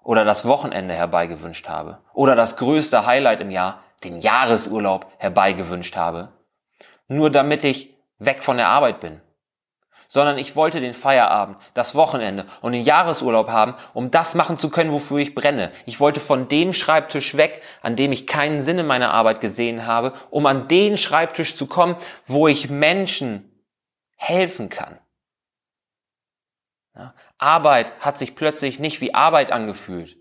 oder 0.02 0.24
das 0.24 0.44
Wochenende 0.44 0.94
herbeigewünscht 0.94 1.68
habe 1.68 1.98
oder 2.12 2.36
das 2.36 2.56
größte 2.56 3.06
Highlight 3.06 3.40
im 3.40 3.50
Jahr, 3.50 3.82
den 4.04 4.20
Jahresurlaub 4.20 5.10
herbeigewünscht 5.18 5.96
habe, 5.96 6.32
nur 7.08 7.30
damit 7.30 7.64
ich 7.64 7.96
weg 8.18 8.44
von 8.44 8.56
der 8.56 8.68
Arbeit 8.68 9.00
bin 9.00 9.20
sondern 10.08 10.38
ich 10.38 10.56
wollte 10.56 10.80
den 10.80 10.94
Feierabend, 10.94 11.58
das 11.74 11.94
Wochenende 11.94 12.46
und 12.62 12.72
den 12.72 12.82
Jahresurlaub 12.82 13.48
haben, 13.48 13.74
um 13.94 14.10
das 14.10 14.34
machen 14.34 14.58
zu 14.58 14.70
können, 14.70 14.92
wofür 14.92 15.18
ich 15.18 15.34
brenne. 15.34 15.72
Ich 15.86 16.00
wollte 16.00 16.20
von 16.20 16.48
dem 16.48 16.72
Schreibtisch 16.72 17.36
weg, 17.36 17.62
an 17.82 17.96
dem 17.96 18.12
ich 18.12 18.26
keinen 18.26 18.62
Sinn 18.62 18.78
in 18.78 18.86
meiner 18.86 19.12
Arbeit 19.12 19.40
gesehen 19.40 19.86
habe, 19.86 20.14
um 20.30 20.46
an 20.46 20.68
den 20.68 20.96
Schreibtisch 20.96 21.56
zu 21.56 21.66
kommen, 21.66 21.96
wo 22.26 22.48
ich 22.48 22.70
Menschen 22.70 23.50
helfen 24.16 24.68
kann. 24.68 24.98
Ja, 26.94 27.14
Arbeit 27.36 27.92
hat 28.00 28.18
sich 28.18 28.34
plötzlich 28.34 28.80
nicht 28.80 29.00
wie 29.00 29.14
Arbeit 29.14 29.52
angefühlt, 29.52 30.16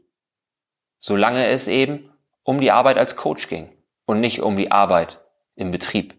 solange 1.00 1.48
es 1.48 1.68
eben 1.68 2.12
um 2.44 2.60
die 2.60 2.72
Arbeit 2.72 2.98
als 2.98 3.16
Coach 3.16 3.48
ging 3.50 3.76
und 4.06 4.20
nicht 4.20 4.42
um 4.42 4.56
die 4.56 4.72
Arbeit 4.72 5.20
im 5.56 5.72
Betrieb. 5.72 6.16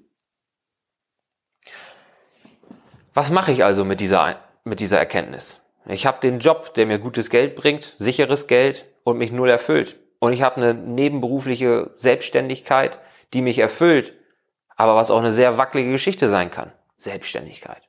Was 3.19 3.31
mache 3.31 3.51
ich 3.51 3.65
also 3.65 3.85
mit 3.85 3.99
dieser, 3.99 4.39
mit 4.63 4.79
dieser 4.79 5.01
Erkenntnis? 5.01 5.61
Ich 5.87 6.07
habe 6.07 6.21
den 6.21 6.39
Job, 6.39 6.75
der 6.75 6.87
mir 6.87 7.01
gutes 7.01 7.31
Geld 7.31 7.57
bringt, 7.57 7.97
sicheres 7.99 8.47
Geld 8.47 8.85
und 9.03 9.19
mich 9.19 9.33
null 9.33 9.51
erfüllt. 9.51 9.99
Und 10.21 10.35
ich 10.35 10.43
habe 10.43 10.59
eine 10.59 10.73
nebenberufliche 10.73 11.95
Selbstständigkeit, 11.97 13.01
die 13.33 13.43
mich 13.43 13.59
erfüllt, 13.59 14.15
aber 14.77 14.95
was 14.95 15.11
auch 15.11 15.19
eine 15.19 15.33
sehr 15.33 15.59
wackelige 15.59 15.91
Geschichte 15.91 16.29
sein 16.29 16.53
kann. 16.53 16.73
Selbstständigkeit. 16.97 17.89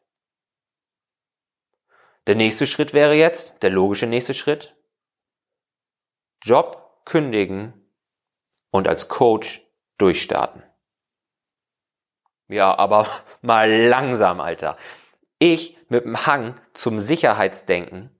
Der 2.26 2.34
nächste 2.34 2.66
Schritt 2.66 2.96
wäre 2.96 3.14
jetzt, 3.14 3.62
der 3.62 3.70
logische 3.70 4.08
nächste 4.08 4.34
Schritt, 4.34 4.76
Job 6.42 7.04
kündigen 7.06 7.74
und 8.72 8.88
als 8.88 9.10
Coach 9.10 9.62
durchstarten. 10.00 10.64
Ja, 12.48 12.76
aber 12.76 13.06
mal 13.44 13.72
langsam, 13.72 14.42
Alter 14.42 14.76
ich 15.40 15.78
mit 15.90 16.06
dem 16.06 16.26
Hang 16.26 16.56
zum 16.74 17.00
Sicherheitsdenken 17.00 18.12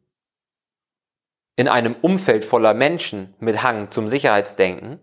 in 1.56 1.68
einem 1.68 1.96
Umfeld 2.02 2.46
voller 2.46 2.74
Menschen 2.74 3.36
mit 3.40 3.62
Hang 3.62 3.92
zum 3.92 4.08
Sicherheitsdenken 4.08 5.00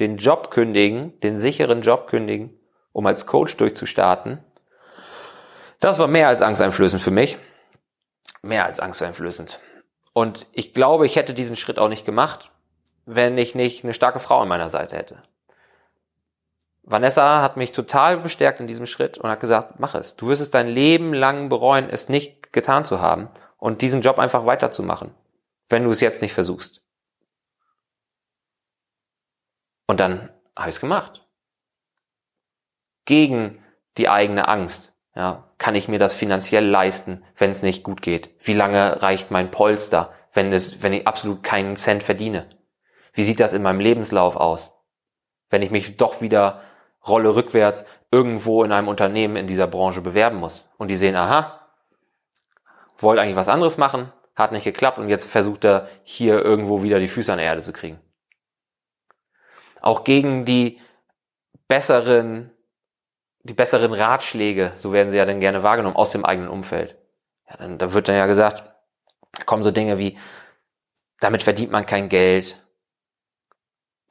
den 0.00 0.16
Job 0.16 0.50
kündigen, 0.50 1.18
den 1.20 1.38
sicheren 1.38 1.82
Job 1.82 2.06
kündigen, 2.08 2.58
um 2.92 3.06
als 3.06 3.26
Coach 3.26 3.56
durchzustarten. 3.56 4.38
Das 5.80 5.98
war 5.98 6.06
mehr 6.06 6.28
als 6.28 6.42
angsteinflößend 6.42 7.02
für 7.02 7.10
mich. 7.10 7.36
Mehr 8.42 8.64
als 8.64 8.80
angsteinflößend. 8.80 9.58
Und 10.12 10.46
ich 10.52 10.74
glaube, 10.74 11.06
ich 11.06 11.16
hätte 11.16 11.34
diesen 11.34 11.56
Schritt 11.56 11.78
auch 11.78 11.88
nicht 11.88 12.04
gemacht, 12.04 12.50
wenn 13.04 13.36
ich 13.38 13.54
nicht 13.54 13.84
eine 13.84 13.94
starke 13.94 14.20
Frau 14.20 14.38
an 14.40 14.48
meiner 14.48 14.70
Seite 14.70 14.96
hätte. 14.96 15.22
Vanessa 16.90 17.42
hat 17.42 17.58
mich 17.58 17.72
total 17.72 18.16
bestärkt 18.16 18.60
in 18.60 18.66
diesem 18.66 18.86
Schritt 18.86 19.18
und 19.18 19.28
hat 19.28 19.40
gesagt, 19.40 19.78
mach 19.78 19.94
es. 19.94 20.16
Du 20.16 20.28
wirst 20.28 20.40
es 20.40 20.50
dein 20.50 20.68
Leben 20.68 21.12
lang 21.12 21.50
bereuen, 21.50 21.90
es 21.90 22.08
nicht 22.08 22.50
getan 22.50 22.86
zu 22.86 23.02
haben 23.02 23.28
und 23.58 23.82
diesen 23.82 24.00
Job 24.00 24.18
einfach 24.18 24.46
weiterzumachen, 24.46 25.14
wenn 25.68 25.84
du 25.84 25.90
es 25.90 26.00
jetzt 26.00 26.22
nicht 26.22 26.32
versuchst. 26.32 26.82
Und 29.86 30.00
dann 30.00 30.30
habe 30.56 30.70
ich 30.70 30.76
es 30.76 30.80
gemacht. 30.80 31.26
Gegen 33.04 33.62
die 33.98 34.08
eigene 34.08 34.48
Angst. 34.48 34.94
Ja, 35.14 35.50
kann 35.58 35.74
ich 35.74 35.88
mir 35.88 35.98
das 35.98 36.14
finanziell 36.14 36.64
leisten, 36.64 37.22
wenn 37.36 37.50
es 37.50 37.62
nicht 37.62 37.82
gut 37.82 38.00
geht? 38.00 38.30
Wie 38.38 38.54
lange 38.54 39.02
reicht 39.02 39.30
mein 39.30 39.50
Polster, 39.50 40.12
wenn, 40.32 40.52
es, 40.52 40.82
wenn 40.82 40.92
ich 40.92 41.06
absolut 41.06 41.42
keinen 41.42 41.76
Cent 41.76 42.02
verdiene? 42.02 42.48
Wie 43.12 43.24
sieht 43.24 43.40
das 43.40 43.52
in 43.52 43.62
meinem 43.62 43.80
Lebenslauf 43.80 44.36
aus? 44.36 44.72
Wenn 45.50 45.62
ich 45.62 45.70
mich 45.70 45.96
doch 45.96 46.20
wieder 46.20 46.62
Rolle 47.08 47.34
rückwärts 47.34 47.84
irgendwo 48.10 48.64
in 48.64 48.72
einem 48.72 48.88
Unternehmen 48.88 49.36
in 49.36 49.46
dieser 49.46 49.66
Branche 49.66 50.00
bewerben 50.00 50.38
muss. 50.38 50.70
Und 50.78 50.88
die 50.88 50.96
sehen, 50.96 51.16
aha, 51.16 51.68
wollte 52.98 53.22
eigentlich 53.22 53.36
was 53.36 53.48
anderes 53.48 53.76
machen, 53.76 54.12
hat 54.34 54.52
nicht 54.52 54.64
geklappt 54.64 54.98
und 54.98 55.08
jetzt 55.08 55.30
versucht 55.30 55.64
er 55.64 55.88
hier 56.02 56.44
irgendwo 56.44 56.82
wieder 56.82 56.98
die 56.98 57.08
Füße 57.08 57.32
an 57.32 57.38
der 57.38 57.46
Erde 57.46 57.62
zu 57.62 57.72
kriegen. 57.72 58.00
Auch 59.80 60.04
gegen 60.04 60.44
die 60.44 60.80
besseren, 61.68 62.50
die 63.42 63.54
besseren 63.54 63.92
Ratschläge, 63.92 64.72
so 64.74 64.92
werden 64.92 65.10
sie 65.10 65.16
ja 65.16 65.24
dann 65.24 65.40
gerne 65.40 65.62
wahrgenommen, 65.62 65.96
aus 65.96 66.10
dem 66.10 66.24
eigenen 66.24 66.48
Umfeld. 66.48 66.96
Ja, 67.48 67.56
dann, 67.56 67.78
da 67.78 67.92
wird 67.92 68.08
dann 68.08 68.16
ja 68.16 68.26
gesagt, 68.26 68.64
kommen 69.46 69.62
so 69.62 69.70
Dinge 69.70 69.98
wie, 69.98 70.18
damit 71.20 71.42
verdient 71.42 71.70
man 71.70 71.86
kein 71.86 72.08
Geld. 72.08 72.64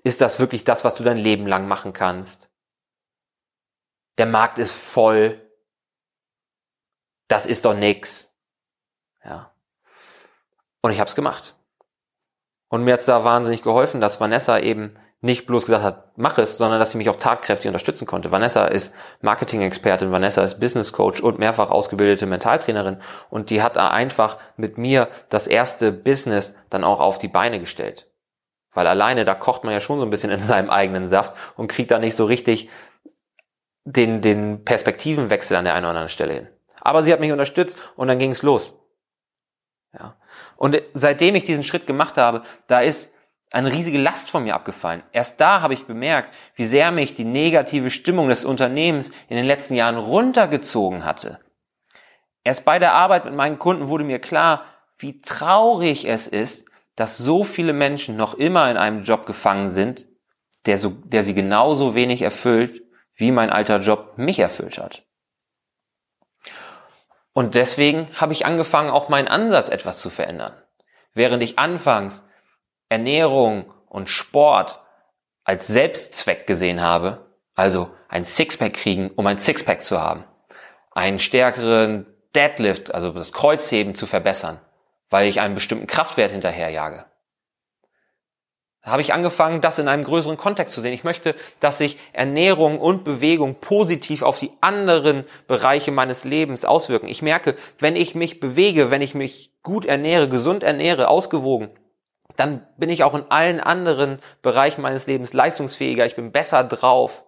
Ist 0.04 0.22
das 0.22 0.40
wirklich 0.40 0.64
das, 0.64 0.86
was 0.86 0.96
du 0.96 1.04
dein 1.04 1.18
Leben 1.18 1.48
lang 1.48 1.68
machen 1.68 1.94
kannst? 1.94 2.50
Der 4.18 4.26
Markt 4.26 4.58
ist 4.58 4.74
voll, 4.74 5.42
das 7.28 7.46
ist 7.46 7.66
doch 7.66 7.74
nix. 7.74 8.34
Ja. 9.24 9.54
Und 10.82 10.92
ich 10.92 11.00
habe 11.00 11.10
es 11.10 11.16
gemacht. 11.16 11.56
Und 12.70 12.84
mir 12.84 12.94
hat's 12.94 13.06
da 13.06 13.24
wahnsinnig 13.24 13.62
geholfen, 13.62 14.02
dass 14.02 14.20
Vanessa 14.20 14.60
eben 14.60 14.98
nicht 15.20 15.48
bloß 15.48 15.66
gesagt 15.66 15.84
hat, 15.84 16.12
mach 16.16 16.38
es, 16.38 16.58
sondern 16.58 16.80
dass 16.80 16.92
sie 16.92 16.98
mich 16.98 17.10
auch 17.10 17.16
tatkräftig 17.16 17.68
unterstützen 17.68 18.06
konnte. 18.06 18.32
Vanessa 18.32 18.66
ist 18.66 18.94
Marketing-Expertin, 19.22 20.12
Vanessa 20.12 20.44
ist 20.44 20.60
Business 20.60 20.94
Coach 20.94 21.22
und 21.22 21.40
mehrfach 21.40 21.72
ausgebildete 21.72 22.28
Mentaltrainerin 22.28 23.02
und 23.30 23.50
die 23.50 23.64
hat 23.64 23.78
da 23.78 23.90
einfach 23.90 24.38
mit 24.58 24.78
mir 24.78 25.10
das 25.30 25.48
erste 25.48 25.92
Business 25.92 26.56
dann 26.70 26.84
auch 26.84 27.00
auf 27.00 27.18
die 27.18 27.30
Beine 27.30 27.60
gestellt. 27.60 28.12
Weil 28.74 28.86
alleine, 28.86 29.26
da 29.26 29.34
kocht 29.34 29.64
man 29.64 29.74
ja 29.74 29.80
schon 29.80 29.98
so 29.98 30.06
ein 30.06 30.12
bisschen 30.12 30.30
in 30.30 30.40
seinem 30.40 30.70
eigenen 30.70 31.08
Saft 31.08 31.34
und 31.56 31.68
kriegt 31.68 31.90
da 31.90 31.98
nicht 31.98 32.16
so 32.16 32.26
richtig 32.26 32.70
den, 33.88 34.22
den 34.22 34.66
Perspektivenwechsel 34.66 35.56
an 35.56 35.64
der 35.64 35.74
einen 35.74 35.86
oder 35.86 35.92
anderen 35.92 36.10
Stelle 36.10 36.34
hin. 36.34 36.48
Aber 36.82 37.04
sie 37.04 37.14
hat 37.14 37.22
mich 37.22 37.32
unterstützt 37.32 37.78
und 37.96 38.10
dann 38.10 38.20
ging 38.20 38.32
es 38.32 38.44
los. 38.44 38.78
Ja. 39.94 40.18
Und 40.58 40.82
seitdem 40.94 41.36
ich 41.36 41.46
diesen 41.46 41.64
Schritt 41.64 41.88
gemacht 41.88 42.18
habe, 42.18 42.44
da 42.68 42.82
ist 42.82 43.12
eine 43.50 43.72
riesige 43.72 43.98
Last 43.98 44.30
von 44.30 44.44
mir 44.44 44.56
abgefallen. 44.56 45.04
Erst 45.14 45.40
da 45.40 45.62
habe 45.62 45.74
ich 45.74 45.86
bemerkt, 45.86 46.34
wie 46.56 46.66
sehr 46.66 46.92
mich 46.92 47.16
die 47.16 47.24
negative 47.24 47.90
Stimmung 47.90 48.28
des 48.28 48.44
Unternehmens 48.44 49.10
in 49.30 49.38
den 49.38 49.46
letzten 49.46 49.76
Jahren 49.76 49.98
runtergezogen 49.98 51.06
hatte. 51.06 51.40
Erst 52.44 52.66
bei 52.66 52.80
der 52.80 52.94
Arbeit 52.94 53.24
mit 53.24 53.36
meinen 53.36 53.58
Kunden 53.58 53.88
wurde 53.88 54.04
mir 54.04 54.20
klar, 54.20 54.66
wie 54.98 55.22
traurig 55.22 56.06
es 56.06 56.28
ist, 56.28 56.68
dass 56.98 57.18
so 57.18 57.46
viele 57.46 57.72
Menschen 57.72 58.18
noch 58.18 58.34
immer 58.34 58.70
in 58.70 58.76
einem 58.76 59.04
Job 59.04 59.26
gefangen 59.26 59.70
sind, 59.70 60.06
der, 60.66 60.78
so, 60.78 60.90
der 60.90 61.24
sie 61.24 61.34
genauso 61.34 61.96
wenig 61.96 62.22
erfüllt 62.22 62.82
wie 63.18 63.32
mein 63.32 63.50
alter 63.50 63.80
Job 63.80 64.14
mich 64.18 64.40
erfüllt 64.40 64.78
hat. 64.78 65.04
Und 67.34 67.54
deswegen 67.54 68.10
habe 68.16 68.34
ich 68.34 68.46
angefangen, 68.46 68.90
auch 68.90 69.10
meinen 69.10 69.28
Ansatz 69.28 69.70
etwas 69.70 70.00
zu 70.00 70.10
verändern. 70.10 70.54
Während 71.14 71.44
ich 71.44 71.60
anfangs 71.60 72.24
Ernährung 72.90 73.72
und 73.88 74.10
Sport 74.10 74.82
als 75.44 75.68
Selbstzweck 75.68 76.48
gesehen 76.48 76.82
habe, 76.82 77.28
Also 77.58 77.90
ein 78.08 78.24
Sixpack 78.24 78.76
kriegen, 78.76 79.10
um 79.10 79.26
ein 79.26 79.40
Sixpack 79.40 79.84
zu 79.84 80.00
haben. 80.00 80.24
Einen 80.92 81.18
stärkeren 81.18 82.06
Deadlift, 82.36 82.94
also 82.94 83.12
das 83.12 83.34
Kreuzheben 83.34 83.96
zu 83.96 84.06
verbessern, 84.06 84.62
weil 85.10 85.28
ich 85.28 85.42
einen 85.42 85.56
bestimmten 85.56 85.88
Kraftwert 85.88 86.32
hinterherjage. 86.32 87.06
Da 88.88 88.92
habe 88.92 89.02
ich 89.02 89.14
angefangen, 89.14 89.60
das 89.60 89.80
in 89.80 89.90
einem 89.90 90.06
größeren 90.06 90.38
Kontext 90.38 90.74
zu 90.74 90.80
sehen. 90.80 90.94
Ich 90.94 91.04
möchte, 91.04 91.36
dass 91.60 91.78
sich 91.78 91.98
Ernährung 92.14 92.80
und 92.80 93.04
Bewegung 93.04 93.56
positiv 93.56 94.22
auf 94.22 94.40
die 94.40 94.54
anderen 94.62 95.26
Bereiche 95.46 95.92
meines 95.92 96.24
Lebens 96.24 96.64
auswirken. 96.64 97.10
Ich 97.10 97.22
merke, 97.22 97.58
wenn 97.80 97.98
ich 97.98 98.16
mich 98.16 98.40
bewege, 98.40 98.90
wenn 98.90 99.02
ich 99.02 99.14
mich 99.14 99.52
gut 99.62 99.86
ernähre, 99.86 100.30
gesund 100.30 100.64
ernähre, 100.64 101.10
ausgewogen, 101.10 101.70
dann 102.38 102.66
bin 102.78 102.90
ich 102.90 103.04
auch 103.04 103.14
in 103.14 103.26
allen 103.28 103.60
anderen 103.60 104.20
Bereichen 104.42 104.84
meines 104.84 105.06
Lebens 105.06 105.34
leistungsfähiger, 105.34 106.06
ich 106.06 106.16
bin 106.16 106.32
besser 106.32 106.64
drauf. 106.64 107.26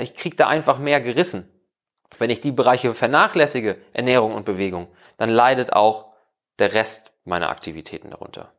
Ich 0.00 0.14
kriege 0.14 0.36
da 0.36 0.48
einfach 0.48 0.78
mehr 0.78 1.02
gerissen. 1.02 1.46
Wenn 2.16 2.30
ich 2.30 2.40
die 2.40 2.52
Bereiche 2.52 2.94
vernachlässige, 2.94 3.76
Ernährung 3.92 4.32
und 4.32 4.46
Bewegung, 4.46 4.88
dann 5.18 5.28
leidet 5.28 5.74
auch 5.74 6.06
der 6.58 6.72
Rest 6.72 7.12
meiner 7.26 7.50
Aktivitäten 7.50 8.08
darunter. 8.08 8.55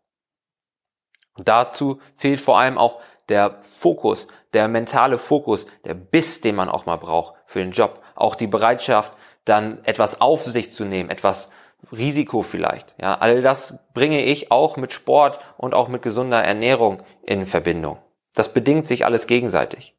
Dazu 1.38 2.00
zählt 2.13 2.41
vor 2.41 2.60
allem 2.60 2.77
auch 2.77 3.00
der 3.29 3.58
Fokus, 3.62 4.27
der 4.53 4.67
mentale 4.67 5.17
Fokus, 5.17 5.65
der 5.84 5.94
Biss, 5.94 6.41
den 6.41 6.56
man 6.56 6.70
auch 6.70 6.86
mal 6.86 6.98
braucht 6.98 7.36
für 7.46 7.60
den 7.60 7.72
Job. 7.72 8.01
Auch 8.15 8.36
die 8.36 8.48
Bereitschaft, 8.48 9.13
dann 9.46 9.84
etwas 9.84 10.22
auf 10.22 10.44
sich 10.44 10.72
zu 10.72 10.86
nehmen, 10.86 11.10
etwas 11.10 11.50
Risiko 11.91 12.41
vielleicht. 12.41 12.96
Ja, 13.00 13.15
all 13.15 13.41
das 13.41 13.75
bringe 13.94 14.24
ich 14.24 14.51
auch 14.51 14.77
mit 14.77 14.94
Sport 14.94 15.39
und 15.58 15.74
auch 15.74 15.88
mit 15.88 16.01
gesunder 16.01 16.44
Ernährung 16.44 17.03
in 17.22 17.46
Verbindung. 17.46 18.00
Das 18.34 18.53
bedingt 18.53 18.88
sich 18.88 19.06
alles 19.06 19.27
gegenseitig. 19.27 19.96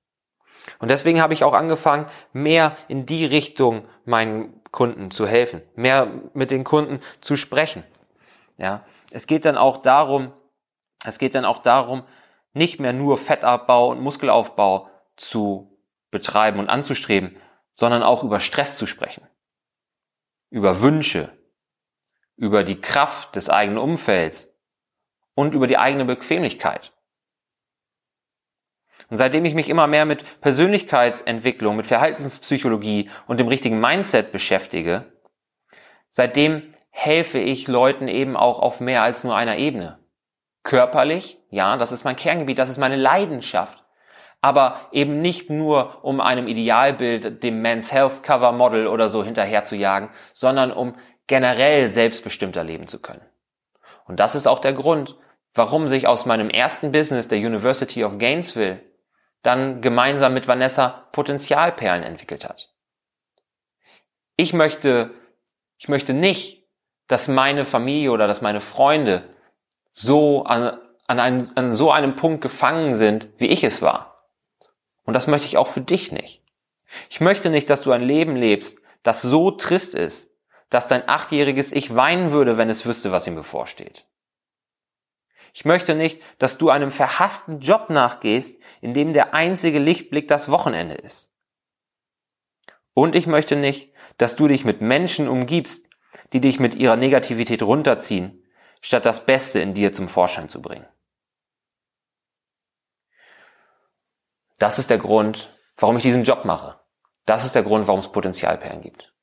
Und 0.78 0.90
deswegen 0.90 1.22
habe 1.22 1.34
ich 1.34 1.44
auch 1.44 1.54
angefangen, 1.54 2.06
mehr 2.32 2.76
in 2.88 3.06
die 3.06 3.24
Richtung 3.24 3.84
meinen 4.04 4.60
Kunden 4.70 5.10
zu 5.10 5.26
helfen, 5.26 5.62
mehr 5.76 6.08
mit 6.34 6.50
den 6.50 6.64
Kunden 6.64 7.00
zu 7.20 7.36
sprechen. 7.36 7.84
Ja, 8.58 8.84
es 9.10 9.26
geht 9.26 9.44
dann 9.44 9.56
auch 9.56 9.78
darum, 9.78 10.32
es 11.04 11.18
geht 11.18 11.34
dann 11.34 11.44
auch 11.44 11.62
darum, 11.62 12.04
nicht 12.52 12.80
mehr 12.80 12.92
nur 12.92 13.18
Fettabbau 13.18 13.90
und 13.90 14.00
Muskelaufbau 14.00 14.90
zu 15.16 15.78
betreiben 16.10 16.58
und 16.58 16.68
anzustreben, 16.68 17.36
sondern 17.72 18.02
auch 18.02 18.24
über 18.24 18.40
Stress 18.40 18.76
zu 18.76 18.86
sprechen, 18.86 19.26
über 20.50 20.80
Wünsche, 20.80 21.36
über 22.36 22.64
die 22.64 22.80
Kraft 22.80 23.36
des 23.36 23.50
eigenen 23.50 23.78
Umfelds 23.78 24.54
und 25.34 25.54
über 25.54 25.66
die 25.66 25.78
eigene 25.78 26.04
Bequemlichkeit. 26.04 26.92
Und 29.10 29.16
seitdem 29.16 29.44
ich 29.44 29.54
mich 29.54 29.68
immer 29.68 29.86
mehr 29.86 30.04
mit 30.04 30.40
Persönlichkeitsentwicklung, 30.40 31.76
mit 31.76 31.86
Verhaltenspsychologie 31.86 33.10
und 33.26 33.40
dem 33.40 33.48
richtigen 33.48 33.80
Mindset 33.80 34.32
beschäftige, 34.32 35.12
seitdem 36.10 36.74
helfe 36.90 37.38
ich 37.38 37.68
Leuten 37.68 38.08
eben 38.08 38.36
auch 38.36 38.58
auf 38.58 38.80
mehr 38.80 39.02
als 39.02 39.24
nur 39.24 39.36
einer 39.36 39.56
Ebene. 39.56 39.98
Körperlich, 40.68 41.38
ja, 41.48 41.78
das 41.78 41.92
ist 41.92 42.04
mein 42.04 42.16
Kerngebiet, 42.16 42.58
das 42.58 42.68
ist 42.68 42.76
meine 42.76 42.96
Leidenschaft. 42.96 43.82
Aber 44.42 44.82
eben 44.92 45.22
nicht 45.22 45.48
nur, 45.48 46.04
um 46.04 46.20
einem 46.20 46.46
Idealbild, 46.46 47.42
dem 47.42 47.62
Men's 47.62 47.90
Health 47.90 48.22
Cover 48.22 48.52
Model 48.52 48.86
oder 48.86 49.08
so 49.08 49.24
hinterher 49.24 49.64
zu 49.64 49.76
jagen, 49.76 50.10
sondern 50.34 50.70
um 50.70 50.94
generell 51.26 51.88
selbstbestimmter 51.88 52.64
leben 52.64 52.86
zu 52.86 53.00
können. 53.00 53.24
Und 54.04 54.20
das 54.20 54.34
ist 54.34 54.46
auch 54.46 54.58
der 54.58 54.74
Grund, 54.74 55.16
warum 55.54 55.88
sich 55.88 56.06
aus 56.06 56.26
meinem 56.26 56.50
ersten 56.50 56.92
Business 56.92 57.28
der 57.28 57.38
University 57.38 58.04
of 58.04 58.18
Gainesville 58.18 58.82
dann 59.40 59.80
gemeinsam 59.80 60.34
mit 60.34 60.48
Vanessa 60.48 61.08
Potenzialperlen 61.12 62.02
entwickelt 62.02 62.46
hat. 62.46 62.74
Ich 64.36 64.52
möchte, 64.52 65.12
ich 65.78 65.88
möchte 65.88 66.12
nicht, 66.12 66.68
dass 67.06 67.26
meine 67.26 67.64
Familie 67.64 68.12
oder 68.12 68.26
dass 68.26 68.42
meine 68.42 68.60
Freunde 68.60 69.24
so 70.00 70.44
an, 70.44 70.78
an, 71.06 71.20
ein, 71.20 71.56
an 71.56 71.72
so 71.72 71.90
einem 71.90 72.16
Punkt 72.16 72.40
gefangen 72.40 72.94
sind, 72.94 73.28
wie 73.38 73.46
ich 73.46 73.64
es 73.64 73.82
war. 73.82 74.24
Und 75.04 75.14
das 75.14 75.26
möchte 75.26 75.46
ich 75.46 75.56
auch 75.56 75.66
für 75.66 75.80
dich 75.80 76.12
nicht. 76.12 76.42
Ich 77.10 77.20
möchte 77.20 77.50
nicht, 77.50 77.68
dass 77.70 77.82
du 77.82 77.92
ein 77.92 78.02
Leben 78.02 78.36
lebst, 78.36 78.78
das 79.02 79.22
so 79.22 79.50
trist 79.50 79.94
ist, 79.94 80.30
dass 80.70 80.86
dein 80.86 81.08
achtjähriges 81.08 81.72
Ich 81.72 81.94
weinen 81.94 82.30
würde, 82.30 82.58
wenn 82.58 82.68
es 82.68 82.86
wüsste, 82.86 83.10
was 83.10 83.26
ihm 83.26 83.34
bevorsteht. 83.34 84.06
Ich 85.54 85.64
möchte 85.64 85.94
nicht, 85.94 86.20
dass 86.38 86.58
du 86.58 86.70
einem 86.70 86.90
verhassten 86.90 87.60
Job 87.60 87.90
nachgehst, 87.90 88.60
in 88.80 88.94
dem 88.94 89.12
der 89.12 89.34
einzige 89.34 89.78
Lichtblick 89.78 90.28
das 90.28 90.50
Wochenende 90.50 90.94
ist. 90.94 91.30
Und 92.92 93.14
ich 93.14 93.26
möchte 93.26 93.56
nicht, 93.56 93.92
dass 94.18 94.36
du 94.36 94.46
dich 94.48 94.64
mit 94.64 94.80
Menschen 94.80 95.26
umgibst, 95.26 95.86
die 96.32 96.40
dich 96.40 96.60
mit 96.60 96.74
ihrer 96.74 96.96
Negativität 96.96 97.62
runterziehen, 97.62 98.37
statt 98.80 99.04
das 99.04 99.24
Beste 99.24 99.60
in 99.60 99.74
dir 99.74 99.92
zum 99.92 100.08
Vorschein 100.08 100.48
zu 100.48 100.62
bringen. 100.62 100.86
Das 104.58 104.78
ist 104.78 104.90
der 104.90 104.98
Grund, 104.98 105.54
warum 105.76 105.96
ich 105.96 106.02
diesen 106.02 106.24
Job 106.24 106.44
mache. 106.44 106.80
Das 107.26 107.44
ist 107.44 107.54
der 107.54 107.62
Grund, 107.62 107.86
warum 107.86 108.00
es 108.00 108.10
Potenzialperlen 108.10 108.80
gibt. 108.80 109.14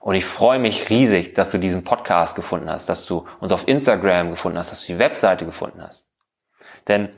Und 0.00 0.14
ich 0.14 0.24
freue 0.24 0.58
mich 0.58 0.90
riesig, 0.90 1.34
dass 1.34 1.50
du 1.50 1.58
diesen 1.58 1.82
Podcast 1.82 2.36
gefunden 2.36 2.70
hast, 2.70 2.88
dass 2.88 3.04
du 3.04 3.26
uns 3.40 3.50
auf 3.50 3.66
Instagram 3.66 4.30
gefunden 4.30 4.58
hast, 4.58 4.70
dass 4.70 4.82
du 4.82 4.92
die 4.92 4.98
Webseite 4.98 5.44
gefunden 5.44 5.82
hast. 5.82 6.08
Denn 6.86 7.10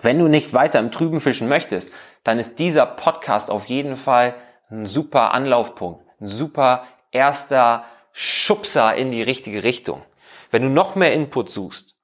wenn 0.00 0.18
du 0.18 0.28
nicht 0.28 0.52
weiter 0.52 0.80
im 0.80 0.90
Trüben 0.90 1.20
fischen 1.20 1.48
möchtest, 1.48 1.92
dann 2.24 2.38
ist 2.38 2.58
dieser 2.58 2.84
Podcast 2.84 3.50
auf 3.50 3.66
jeden 3.66 3.96
Fall 3.96 4.34
ein 4.68 4.86
super 4.86 5.32
Anlaufpunkt, 5.32 6.04
ein 6.20 6.26
super 6.26 6.84
erster 7.12 7.84
Schubser 8.12 8.94
in 8.96 9.10
die 9.10 9.22
richtige 9.22 9.62
Richtung. 9.62 10.02
Wenn 10.50 10.62
du 10.62 10.68
noch 10.68 10.94
mehr 10.94 11.12
Input 11.12 11.50
suchst, 11.50 11.96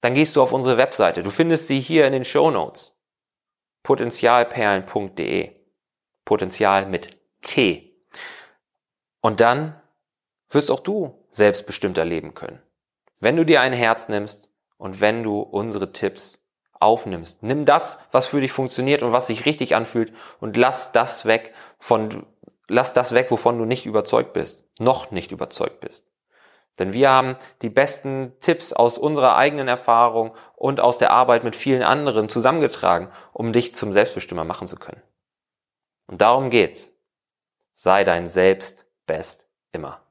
dann 0.00 0.14
gehst 0.14 0.36
du 0.36 0.42
auf 0.42 0.52
unsere 0.52 0.76
Webseite. 0.76 1.22
Du 1.22 1.30
findest 1.30 1.66
sie 1.66 1.80
hier 1.80 2.06
in 2.06 2.12
den 2.12 2.24
Show 2.24 2.50
Notes. 2.50 2.96
Potenzialperlen.de. 3.82 5.52
Potenzial 6.24 6.86
mit 6.86 7.10
T. 7.42 7.96
Und 9.20 9.40
dann 9.40 9.80
wirst 10.50 10.70
auch 10.70 10.80
du 10.80 11.26
selbstbestimmter 11.30 12.04
leben 12.04 12.34
können. 12.34 12.60
Wenn 13.20 13.36
du 13.36 13.44
dir 13.44 13.60
ein 13.60 13.72
Herz 13.72 14.08
nimmst 14.08 14.50
und 14.76 15.00
wenn 15.00 15.22
du 15.22 15.40
unsere 15.40 15.92
Tipps 15.92 16.46
aufnimmst. 16.80 17.42
Nimm 17.42 17.64
das, 17.64 17.98
was 18.10 18.26
für 18.26 18.40
dich 18.40 18.52
funktioniert 18.52 19.02
und 19.02 19.12
was 19.12 19.28
sich 19.28 19.46
richtig 19.46 19.74
anfühlt 19.74 20.12
und 20.40 20.56
lass 20.56 20.92
das 20.92 21.24
weg 21.24 21.54
von, 21.78 22.26
lass 22.68 22.92
das 22.92 23.14
weg, 23.14 23.30
wovon 23.30 23.58
du 23.58 23.64
nicht 23.64 23.86
überzeugt 23.86 24.32
bist, 24.32 24.64
noch 24.78 25.10
nicht 25.10 25.32
überzeugt 25.32 25.80
bist. 25.80 26.06
Denn 26.78 26.92
wir 26.92 27.10
haben 27.10 27.36
die 27.62 27.70
besten 27.70 28.34
Tipps 28.40 28.72
aus 28.72 28.98
unserer 28.98 29.36
eigenen 29.36 29.68
Erfahrung 29.68 30.34
und 30.54 30.80
aus 30.80 30.98
der 30.98 31.10
Arbeit 31.10 31.44
mit 31.44 31.56
vielen 31.56 31.82
anderen 31.82 32.28
zusammengetragen, 32.28 33.10
um 33.32 33.52
dich 33.52 33.74
zum 33.74 33.92
Selbstbestimmer 33.92 34.44
machen 34.44 34.66
zu 34.66 34.76
können. 34.76 35.02
Und 36.06 36.20
darum 36.20 36.50
geht's. 36.50 36.92
Sei 37.72 38.04
dein 38.04 38.28
Selbst 38.28 38.86
best 39.06 39.48
immer. 39.72 40.05